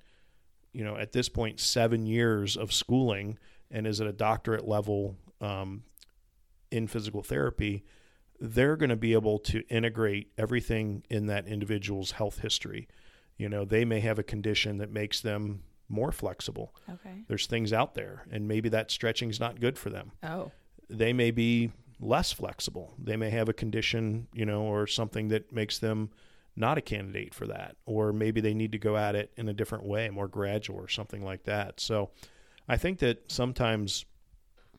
you 0.72 0.84
know, 0.84 0.96
at 0.96 1.12
this 1.12 1.28
point, 1.28 1.58
seven 1.60 2.04
years 2.06 2.56
of 2.56 2.72
schooling 2.72 3.38
and 3.70 3.86
is 3.86 4.00
at 4.00 4.06
a 4.06 4.12
doctorate 4.12 4.66
level 4.66 5.16
um, 5.40 5.82
in 6.70 6.86
physical 6.86 7.22
therapy. 7.22 7.84
They're 8.40 8.76
going 8.76 8.90
to 8.90 8.96
be 8.96 9.12
able 9.12 9.38
to 9.40 9.60
integrate 9.68 10.32
everything 10.36 11.04
in 11.08 11.26
that 11.26 11.46
individual's 11.46 12.12
health 12.12 12.40
history. 12.40 12.88
You 13.42 13.48
know, 13.48 13.64
they 13.64 13.84
may 13.84 13.98
have 13.98 14.20
a 14.20 14.22
condition 14.22 14.78
that 14.78 14.92
makes 14.92 15.20
them 15.20 15.64
more 15.88 16.12
flexible. 16.12 16.72
Okay. 16.88 17.24
There's 17.26 17.48
things 17.48 17.72
out 17.72 17.94
there, 17.94 18.22
and 18.30 18.46
maybe 18.46 18.68
that 18.68 18.92
stretching 18.92 19.30
is 19.30 19.40
not 19.40 19.58
good 19.60 19.76
for 19.76 19.90
them 19.90 20.12
Oh. 20.22 20.52
they 20.88 21.12
may 21.12 21.32
be 21.32 21.72
less 21.98 22.30
flexible. 22.32 22.94
They 23.02 23.16
may 23.16 23.30
have 23.30 23.48
a 23.48 23.52
condition, 23.52 24.28
you 24.32 24.46
know, 24.46 24.62
or 24.62 24.86
something 24.86 25.26
that 25.28 25.52
makes 25.52 25.78
them 25.80 26.10
not 26.54 26.78
a 26.78 26.80
candidate 26.80 27.34
for 27.34 27.46
that. 27.48 27.76
Or 27.84 28.12
maybe 28.12 28.40
they 28.40 28.54
need 28.54 28.70
to 28.72 28.78
go 28.78 28.96
at 28.96 29.16
it 29.16 29.32
in 29.36 29.48
a 29.48 29.52
different 29.52 29.84
way, 29.84 30.08
more 30.10 30.28
gradual 30.28 30.76
or 30.78 30.88
something 30.88 31.24
like 31.24 31.42
that. 31.44 31.80
So 31.80 32.10
I 32.68 32.76
think 32.76 32.98
that 33.00 33.30
sometimes 33.32 34.04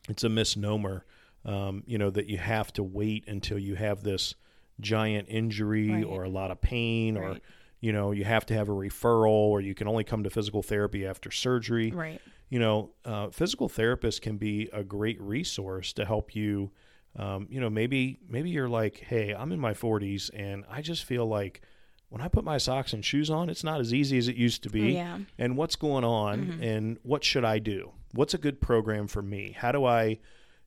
it's 0.08 0.24
a 0.24 0.28
misnomer, 0.30 1.04
um, 1.44 1.82
you 1.86 1.98
know, 1.98 2.10
that 2.10 2.26
you 2.28 2.38
have 2.38 2.72
to 2.74 2.82
wait 2.82 3.28
until 3.28 3.58
you 3.58 3.74
have 3.74 4.02
this 4.02 4.34
giant 4.80 5.28
injury 5.28 5.90
Right. 5.90 6.04
or 6.04 6.24
a 6.24 6.28
lot 6.30 6.50
of 6.50 6.60
pain 6.62 7.16
or, 7.18 7.30
Right. 7.32 7.42
You 7.84 7.92
know, 7.92 8.12
you 8.12 8.24
have 8.24 8.46
to 8.46 8.54
have 8.54 8.68
a 8.68 8.72
referral 8.72 9.28
or 9.54 9.60
you 9.60 9.74
can 9.74 9.86
only 9.86 10.04
come 10.04 10.22
to 10.24 10.30
physical 10.30 10.62
therapy 10.62 11.06
after 11.06 11.30
surgery 11.30 11.90
Right. 11.90 12.20
you 12.48 12.58
know, 12.58 12.90
uh, 13.04 13.28
physical 13.30 13.68
therapists 13.68 14.20
can 14.20 14.36
be 14.38 14.68
a 14.72 14.82
great 14.82 15.20
resource 15.20 15.92
to 15.94 16.04
help 16.04 16.34
you. 16.34 16.70
Um, 17.16 17.46
you 17.50 17.60
know, 17.60 17.70
maybe 17.70 18.18
maybe 18.28 18.48
you're 18.50 18.68
like, 18.70 18.96
hey, 19.10 19.34
I'm 19.34 19.52
in 19.52 19.60
my 19.60 19.72
40s 19.74 20.30
and 20.34 20.64
I 20.70 20.80
just 20.80 21.04
feel 21.04 21.26
like 21.26 21.60
when 22.08 22.22
I 22.22 22.28
put 22.28 22.44
my 22.44 22.58
socks 22.58 22.92
and 22.94 23.04
shoes 23.04 23.28
on, 23.28 23.48
it's 23.50 23.64
not 23.64 23.80
as 23.80 23.92
easy 23.92 24.16
as 24.18 24.28
it 24.28 24.36
used 24.36 24.62
to 24.62 24.70
be. 24.70 24.92
Yeah. 24.92 25.18
And 25.38 25.56
what's 25.56 25.76
going 25.76 26.04
on? 26.04 26.46
Mhm. 26.46 26.62
And 26.62 26.98
what 27.02 27.22
should 27.22 27.44
I 27.44 27.58
do? 27.58 27.92
What's 28.12 28.34
a 28.34 28.38
good 28.38 28.60
program 28.60 29.08
for 29.08 29.20
me? 29.22 29.54
How 29.58 29.72
do 29.72 29.84
I, 29.84 30.18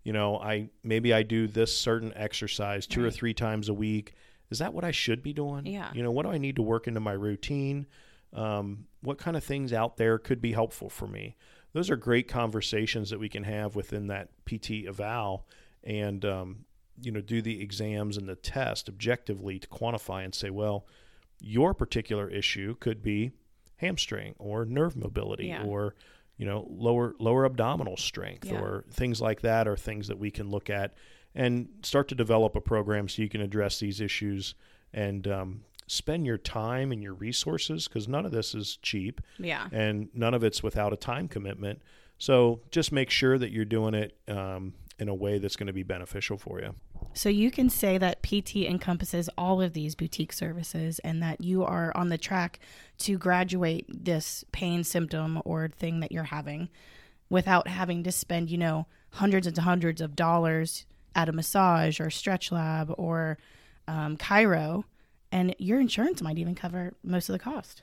you 0.04 0.14
know, 0.14 0.38
I 0.38 0.70
maybe 0.84 1.14
I 1.14 1.24
do 1.24 1.48
this 1.48 1.76
certain 1.76 2.12
exercise 2.16 2.86
two 2.86 3.04
or 3.04 3.12
three 3.12 3.34
times 3.34 3.70
a 3.70 3.74
week. 3.74 4.14
Is 4.50 4.60
that 4.60 4.74
what 4.74 4.84
I 4.84 4.92
should 4.92 5.22
be 5.24 5.34
doing? 5.34 5.66
Yeah. 5.66 5.92
You 5.94 6.04
know, 6.04 6.12
what 6.12 6.24
do 6.25 6.32
I 6.32 6.38
need 6.38 6.56
to 6.58 6.62
work 6.62 6.88
into 6.88 7.00
my 7.00 7.12
routine? 7.13 7.86
Um, 8.34 8.86
what 9.01 9.18
kind 9.18 9.36
of 9.38 9.44
things 9.44 9.74
out 9.74 9.98
there 9.98 10.18
could 10.18 10.42
be 10.42 10.54
helpful 10.54 10.89
for 10.89 11.08
me? 11.08 11.36
Those 11.74 11.89
are 11.89 11.96
great 11.96 12.27
conversations 12.27 13.10
that 13.10 13.20
we 13.20 13.30
can 13.30 13.44
have 13.44 13.75
within 13.75 14.08
that 14.08 14.30
PT 14.46 14.86
eval 14.88 15.46
and, 15.84 16.24
um, 16.25 16.66
you 17.01 17.12
know, 17.12 17.22
do 17.22 17.42
the 17.42 17.62
exams 17.62 18.18
and 18.18 18.27
the 18.27 18.36
test 18.36 18.89
objectively 18.89 19.60
to 19.60 19.68
quantify 19.68 20.24
and 20.24 20.34
say, 20.34 20.50
well, 20.50 20.86
your 21.39 21.74
particular 21.74 22.30
issue 22.30 22.75
could 22.80 23.01
be 23.04 23.32
hamstring 23.77 24.34
or 24.39 24.66
nerve 24.66 24.96
mobility 24.96 25.48
Yeah. 25.48 25.63
or 25.63 25.94
you 26.38 26.46
know 26.46 26.68
lower 26.70 27.16
lower 27.20 27.46
abdominal 27.46 27.96
strength 27.98 28.46
Yeah. 28.51 28.60
or 28.60 28.86
things 28.92 29.22
like 29.22 29.42
that 29.42 29.68
are 29.68 29.75
things 29.77 30.08
that 30.08 30.18
we 30.18 30.32
can 30.32 30.50
look 30.50 30.70
at 30.70 30.94
and 31.38 31.70
start 31.84 32.08
to 32.08 32.15
develop 32.15 32.56
a 32.56 32.62
program 32.62 33.08
so 33.08 33.22
you 33.22 33.29
can 33.29 33.41
address 33.41 33.79
these 33.79 34.01
issues 34.01 34.56
and 34.91 35.27
um, 35.27 35.62
spend 35.86 36.25
your 36.25 36.39
time 36.39 36.91
and 36.91 37.03
your 37.03 37.13
resources 37.13 37.88
because 37.88 38.08
none 38.08 38.25
of 38.25 38.32
this 38.32 38.56
is 38.56 38.77
cheap. 38.77 39.22
Yeah. 39.38 39.67
and 39.72 40.10
none 40.15 40.34
of 40.34 40.44
it's 40.44 40.63
without 40.63 40.94
a 40.94 40.98
time 40.98 41.27
commitment. 41.27 41.82
So 42.17 42.62
just 42.72 42.91
make 42.91 43.12
sure 43.12 43.38
that 43.38 43.51
you're 43.51 43.65
doing 43.65 43.94
it 43.94 44.17
um, 44.27 44.74
in 44.98 45.10
a 45.10 45.13
way 45.13 45.38
that's 45.38 45.56
going 45.56 45.67
to 45.67 45.74
be 45.74 45.84
beneficial 45.84 46.39
for 46.39 46.60
you. 46.60 46.74
So 47.13 47.29
you 47.29 47.51
can 47.51 47.70
say 47.70 48.00
that 48.00 48.24
PT 48.24 48.58
encompasses 48.58 49.29
all 49.38 49.62
of 49.62 49.74
these 49.74 49.94
boutique 49.94 50.34
services 50.34 50.98
and 51.00 51.22
that 51.22 51.41
you 51.41 51.63
are 51.63 51.91
on 51.96 52.10
the 52.10 52.17
track 52.17 52.60
to 53.00 53.20
graduate 53.20 53.86
this 53.88 54.44
pain 54.51 54.84
symptom 54.84 55.39
or 55.46 55.67
thing 55.67 56.00
that 56.00 56.12
you're 56.12 56.24
having 56.24 56.70
without 57.29 57.67
having 57.67 58.03
to 58.06 58.12
spend, 58.12 58.50
you 58.50 58.58
know, 58.58 58.88
hundreds 59.12 59.46
and 59.46 59.58
hundreds 59.60 60.01
of 60.01 60.15
dollars 60.15 60.88
at 61.16 61.30
a 61.30 61.32
massage 61.32 62.00
or 62.00 62.10
stretch 62.10 62.52
lab 62.52 62.94
or 62.98 63.38
um, 63.88 64.18
chiro. 64.18 64.84
And 65.32 65.56
your 65.58 65.80
insurance 65.80 66.22
might 66.22 66.38
even 66.38 66.56
cover 66.56 66.94
most 67.04 67.28
of 67.30 67.34
the 67.34 67.40
cost. 67.40 67.82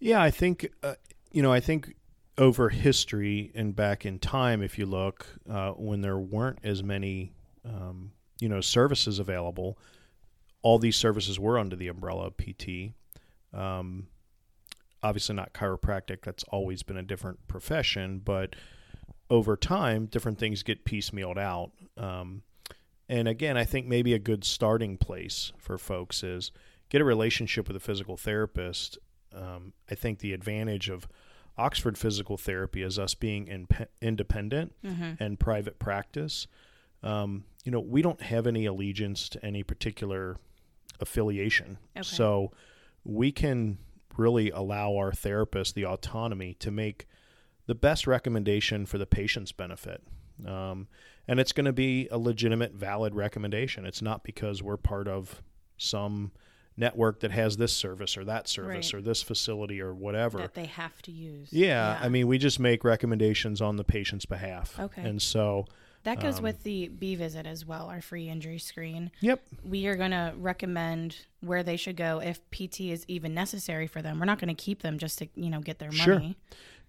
Yeah, 0.00 0.20
I 0.20 0.30
think 0.30 0.68
uh, 0.82 0.94
you 1.30 1.42
know. 1.42 1.52
I 1.52 1.60
think 1.60 1.94
over 2.36 2.68
history 2.68 3.52
and 3.54 3.76
back 3.76 4.04
in 4.04 4.18
time, 4.18 4.62
if 4.62 4.76
you 4.78 4.86
look, 4.86 5.26
uh, 5.48 5.70
when 5.70 6.00
there 6.00 6.18
weren't 6.18 6.58
as 6.64 6.82
many, 6.82 7.32
um, 7.64 8.10
you 8.40 8.48
know, 8.48 8.60
services 8.60 9.18
available, 9.20 9.78
all 10.62 10.78
these 10.78 10.96
services 10.96 11.38
were 11.38 11.58
under 11.58 11.76
the 11.76 11.88
umbrella 11.88 12.26
of 12.26 12.36
PT. 12.36 12.92
Um, 13.52 14.08
obviously, 15.02 15.36
not 15.36 15.52
chiropractic. 15.52 16.22
That's 16.22 16.42
always 16.44 16.82
been 16.82 16.96
a 16.96 17.02
different 17.02 17.46
profession, 17.46 18.20
but 18.24 18.56
over 19.30 19.56
time, 19.56 20.06
different 20.06 20.38
things 20.38 20.62
get 20.62 20.84
piecemealed 20.84 21.38
out. 21.38 21.70
Um, 21.96 22.42
and 23.08 23.28
again, 23.28 23.56
I 23.56 23.64
think 23.64 23.86
maybe 23.86 24.14
a 24.14 24.18
good 24.18 24.44
starting 24.44 24.96
place 24.96 25.52
for 25.58 25.76
folks 25.78 26.22
is 26.22 26.50
get 26.88 27.00
a 27.00 27.04
relationship 27.04 27.66
with 27.68 27.76
a 27.76 27.80
physical 27.80 28.16
therapist. 28.16 28.98
Um, 29.34 29.72
I 29.90 29.94
think 29.94 30.18
the 30.20 30.32
advantage 30.32 30.88
of 30.88 31.06
Oxford 31.56 31.96
Physical 31.96 32.36
Therapy 32.36 32.82
is 32.82 32.98
us 32.98 33.14
being 33.14 33.46
in, 33.48 33.66
independent 34.02 34.72
Mm-hmm. 34.84 35.22
and 35.22 35.38
private 35.38 35.78
practice. 35.78 36.46
Um, 37.02 37.44
you 37.64 37.70
know, 37.72 37.80
we 37.80 38.02
don't 38.02 38.22
have 38.22 38.46
any 38.46 38.66
allegiance 38.66 39.28
to 39.30 39.44
any 39.44 39.62
particular 39.62 40.36
affiliation. 41.00 41.78
Okay. 41.96 42.02
So 42.02 42.52
we 43.04 43.32
can 43.32 43.78
really 44.16 44.50
allow 44.50 44.96
our 44.96 45.12
therapist 45.12 45.74
the 45.74 45.84
autonomy 45.86 46.54
to 46.54 46.70
make 46.70 47.06
the 47.66 47.74
best 47.74 48.06
recommendation 48.06 48.86
for 48.86 48.98
the 48.98 49.06
patient's 49.06 49.52
benefit. 49.52 50.02
Um, 50.46 50.88
and 51.26 51.40
it's 51.40 51.52
going 51.52 51.66
to 51.66 51.72
be 51.72 52.08
a 52.10 52.18
legitimate, 52.18 52.72
valid 52.72 53.14
recommendation. 53.14 53.86
It's 53.86 54.02
not 54.02 54.24
because 54.24 54.62
we're 54.62 54.76
part 54.76 55.08
of 55.08 55.42
some 55.78 56.32
network 56.76 57.20
that 57.20 57.30
has 57.30 57.56
this 57.56 57.72
service 57.72 58.16
or 58.16 58.24
that 58.24 58.48
service 58.48 58.92
Right. 58.92 58.98
or 58.98 59.02
this 59.02 59.22
facility 59.22 59.80
or 59.80 59.94
whatever. 59.94 60.38
That 60.38 60.54
they 60.54 60.66
have 60.66 61.00
to 61.02 61.12
use. 61.12 61.52
Yeah, 61.52 61.98
I 62.02 62.08
mean, 62.08 62.26
we 62.26 62.36
just 62.36 62.58
make 62.58 62.82
recommendations 62.84 63.62
on 63.62 63.76
the 63.76 63.84
patient's 63.84 64.26
behalf. 64.26 64.78
Okay. 64.78 65.02
And 65.02 65.22
so, 65.22 65.66
That 66.02 66.20
goes 66.20 66.36
Um, 66.38 66.42
with 66.42 66.64
the 66.64 66.88
B 66.88 67.14
visit 67.14 67.46
as 67.46 67.64
well, 67.64 67.86
our 67.88 68.02
free 68.02 68.28
injury 68.28 68.58
screen. 68.58 69.10
Yep. 69.20 69.40
We 69.64 69.86
are 69.86 69.96
going 69.96 70.10
to 70.10 70.34
recommend 70.36 71.16
where 71.40 71.62
they 71.62 71.76
should 71.78 71.96
go 71.96 72.20
if 72.20 72.40
PT 72.50 72.90
is 72.90 73.06
even 73.08 73.32
necessary 73.32 73.86
for 73.86 74.02
them. 74.02 74.18
We're 74.18 74.26
not 74.26 74.38
going 74.38 74.54
to 74.54 74.62
keep 74.62 74.82
them 74.82 74.98
just 74.98 75.18
to, 75.20 75.28
you 75.34 75.48
know, 75.48 75.60
get 75.60 75.78
their 75.78 75.90
Sure. 75.92 76.20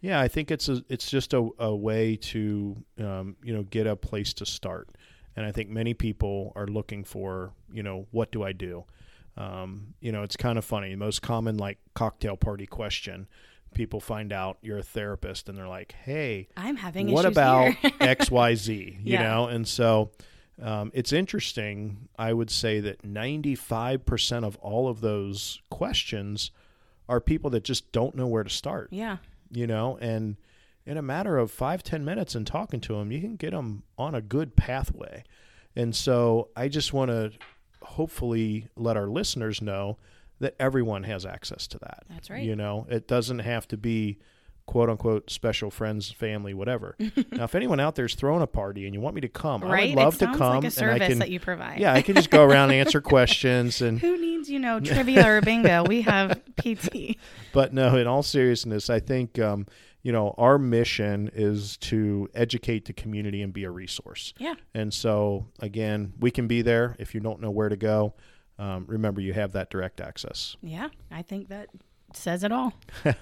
Yeah, 0.05 0.19
I 0.19 0.27
think 0.27 0.51
it's 0.51 0.69
a 0.69 0.83
it's 0.89 1.09
just 1.09 1.33
a, 1.33 1.49
a 1.57 1.75
way 1.75 2.15
to 2.17 2.75
um, 2.99 3.35
you 3.43 3.53
know 3.55 3.63
get 3.63 3.87
a 3.87 3.95
place 3.95 4.33
to 4.35 4.45
start, 4.45 4.89
and 5.35 5.45
I 5.45 5.51
think 5.51 5.69
many 5.69 5.93
people 5.93 6.53
are 6.55 6.67
looking 6.67 7.03
for 7.03 7.51
you 7.71 7.81
know 7.83 8.05
what 8.11 8.31
do 8.31 8.43
I 8.43 8.51
do, 8.51 8.85
um, 9.35 9.95
you 10.01 10.11
know 10.11 10.21
it's 10.23 10.35
kind 10.37 10.57
of 10.57 10.65
funny. 10.65 10.91
The 10.91 10.97
most 10.97 11.21
common 11.21 11.57
like 11.57 11.79
cocktail 11.95 12.37
party 12.37 12.67
question, 12.67 13.27
people 13.73 13.99
find 13.99 14.31
out 14.31 14.57
you're 14.61 14.77
a 14.77 14.83
therapist 14.83 15.49
and 15.49 15.57
they're 15.57 15.67
like, 15.79 15.93
hey, 16.03 16.49
I'm 16.55 16.75
having 16.75 17.11
what 17.11 17.25
about. 17.25 17.73
X 17.99 18.29
Y 18.29 18.55
Z? 18.55 18.73
You 19.03 19.13
Yeah. 19.13 19.23
know, 19.23 19.47
and 19.47 19.67
so. 19.67 20.11
Um, 20.61 20.89
it's 20.93 21.11
interesting. 21.11 22.07
I 22.17 22.31
would 22.31 22.49
say 22.49 22.79
that 22.79 23.01
95% 23.03 24.45
of 24.45 24.55
all 24.61 24.87
of 24.87 25.01
those 25.01 25.59
questions 25.69 26.49
are 27.09 27.19
people 27.19 27.49
that 27.49 27.65
just 27.65 27.91
don't 27.91 28.15
know 28.15 28.25
where 28.25 28.43
to 28.43 28.49
start 28.49 28.87
yeah. 28.91 29.17
You 29.51 29.67
know 29.67 29.97
and 30.01 30.37
in 30.85 30.97
a 30.97 31.01
matter 31.01 31.37
of 31.37 31.51
five 31.51 31.83
ten 31.83 32.03
minutes 32.05 32.35
and 32.35 32.45
talking 32.45 32.79
to 32.81 32.93
them 32.95 33.11
you 33.11 33.19
can 33.21 33.35
get 33.35 33.51
them 33.51 33.83
on 33.97 34.15
a 34.15 34.21
good 34.21 34.55
pathway 34.55 35.23
and 35.75 35.95
so 35.95 36.49
i 36.55 36.67
just 36.67 36.93
want 36.93 37.09
to 37.09 37.31
hopefully 37.81 38.67
let 38.75 38.97
our 38.97 39.07
listeners 39.07 39.61
know 39.61 39.97
that 40.39 40.55
everyone 40.59 41.03
has 41.03 41.25
access 41.25 41.67
to 41.67 41.77
that 41.79 42.03
That's 42.09 42.29
right. 42.29 42.43
you 42.43 42.55
know 42.55 42.85
it 42.89 43.07
doesn't 43.07 43.39
have 43.39 43.67
to 43.69 43.77
be 43.77 44.19
quote 44.65 44.89
unquote 44.89 45.29
special 45.29 45.69
friends 45.69 46.11
family 46.11 46.53
whatever 46.53 46.95
now 47.31 47.43
if 47.43 47.53
anyone 47.55 47.79
out 47.79 47.95
there's 47.95 48.15
throwing 48.15 48.41
a 48.41 48.47
party 48.47 48.85
and 48.85 48.93
you 48.93 48.99
want 48.99 49.13
me 49.15 49.21
to 49.21 49.29
come 49.29 49.63
i 49.63 49.85
would 49.85 49.95
love 49.95 50.17
to 50.17 50.25
come 50.25 50.55
like 50.55 50.63
a 50.63 50.65
and 50.65 50.73
service 50.73 51.01
i 51.01 51.07
can 51.07 51.19
that 51.19 51.29
you 51.29 51.39
provide. 51.39 51.79
yeah 51.79 51.93
i 51.93 52.01
can 52.01 52.15
just 52.15 52.29
go 52.29 52.43
around 52.43 52.71
and 52.71 52.79
answer 52.79 52.99
questions 53.15 53.81
and 53.81 53.99
Who 53.99 54.19
needs, 54.19 54.49
you 54.49 54.59
know, 54.59 54.79
trivia 54.91 55.27
or 55.27 55.41
bingo? 55.41 55.83
We 55.85 56.01
have 56.01 56.41
PT. 56.57 57.17
but 57.53 57.73
no, 57.73 57.95
in 57.97 58.07
all 58.07 58.23
seriousness, 58.23 58.89
I 58.89 58.99
think 58.99 59.39
um, 59.39 59.65
you 60.03 60.11
know 60.11 60.35
our 60.37 60.57
mission 60.57 61.31
is 61.33 61.77
to 61.77 62.29
educate 62.35 62.85
the 62.85 62.93
community 62.93 63.41
and 63.41 63.51
be 63.53 63.63
a 63.63 63.71
resource. 63.71 64.33
Yeah. 64.37 64.55
And 64.73 64.93
so 64.93 65.47
again, 65.59 66.13
we 66.19 66.31
can 66.31 66.47
be 66.47 66.61
there 66.61 66.95
if 66.99 67.13
you 67.15 67.21
don't 67.21 67.41
know 67.41 67.51
where 67.51 67.69
to 67.69 67.77
go. 67.77 68.13
Um, 68.59 68.85
remember, 68.87 69.19
you 69.21 69.33
have 69.33 69.53
that 69.53 69.69
direct 69.69 69.99
access. 69.99 70.55
Yeah. 70.61 70.89
I 71.11 71.21
think 71.23 71.49
that 71.49 71.69
says 72.15 72.43
it 72.43 72.51
all. 72.51 72.73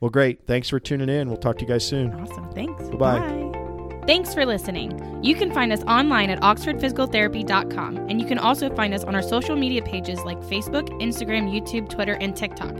Well, 0.00 0.10
great. 0.10 0.46
Thanks 0.46 0.68
for 0.68 0.78
tuning 0.78 1.08
in. 1.08 1.28
We'll 1.28 1.38
talk 1.38 1.56
to 1.58 1.62
you 1.64 1.68
guys 1.68 1.86
soon. 1.86 2.12
Awesome. 2.12 2.50
Thanks. 2.52 2.82
Bye-bye. 2.90 3.18
Bye. 3.18 4.02
Thanks 4.06 4.34
for 4.34 4.44
listening. 4.46 5.24
You 5.24 5.34
can 5.34 5.50
find 5.52 5.72
us 5.72 5.82
online 5.84 6.30
at 6.30 6.40
oxfordphysicaltherapy.com, 6.40 7.96
and 7.96 8.20
you 8.20 8.26
can 8.26 8.38
also 8.38 8.72
find 8.74 8.94
us 8.94 9.04
on 9.04 9.14
our 9.14 9.22
social 9.22 9.56
media 9.56 9.82
pages 9.82 10.20
like 10.20 10.38
Facebook, 10.42 10.88
Instagram, 11.02 11.50
YouTube, 11.50 11.88
Twitter, 11.88 12.16
and 12.20 12.36
TikTok. 12.36 12.74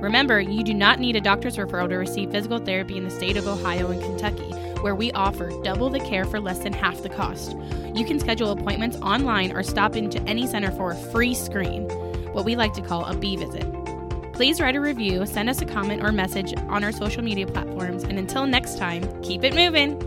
Remember, 0.00 0.40
you 0.40 0.62
do 0.62 0.72
not 0.74 1.00
need 1.00 1.16
a 1.16 1.20
doctor's 1.20 1.56
referral 1.56 1.88
to 1.88 1.96
receive 1.96 2.30
physical 2.30 2.58
therapy 2.58 2.96
in 2.96 3.04
the 3.04 3.10
state 3.10 3.36
of 3.36 3.48
Ohio 3.48 3.90
and 3.90 4.00
Kentucky, 4.00 4.52
where 4.82 4.94
we 4.94 5.10
offer 5.12 5.50
double 5.64 5.90
the 5.90 5.98
care 6.00 6.24
for 6.24 6.38
less 6.38 6.60
than 6.60 6.72
half 6.72 7.02
the 7.02 7.08
cost. 7.08 7.56
You 7.94 8.04
can 8.04 8.20
schedule 8.20 8.52
appointments 8.52 8.96
online 8.98 9.50
or 9.50 9.64
stop 9.64 9.96
into 9.96 10.20
any 10.22 10.46
center 10.46 10.70
for 10.70 10.92
a 10.92 10.96
free 11.10 11.34
screen, 11.34 11.88
what 12.32 12.44
we 12.44 12.54
like 12.54 12.74
to 12.74 12.82
call 12.82 13.04
a 13.06 13.16
B 13.16 13.36
visit. 13.36 13.66
Please 14.38 14.60
write 14.60 14.76
a 14.76 14.80
review, 14.80 15.26
send 15.26 15.50
us 15.50 15.60
a 15.62 15.66
comment 15.66 16.00
or 16.00 16.12
message 16.12 16.54
on 16.68 16.84
our 16.84 16.92
social 16.92 17.24
media 17.24 17.44
platforms, 17.44 18.04
and 18.04 18.20
until 18.20 18.46
next 18.46 18.78
time, 18.78 19.02
keep 19.20 19.42
it 19.42 19.52
moving. 19.52 19.98